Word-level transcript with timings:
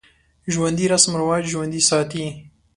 ژوندي 0.53 0.85
رسم 0.93 1.11
و 1.13 1.19
رواج 1.21 1.43
ژوندی 1.53 1.81
ساتي 1.89 2.25